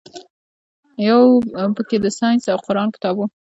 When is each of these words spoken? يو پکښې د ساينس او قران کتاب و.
يو 1.07 1.21
پکښې 1.75 1.97
د 2.01 2.07
ساينس 2.17 2.43
او 2.51 2.57
قران 2.65 2.87
کتاب 2.95 3.15
و. 3.17 3.21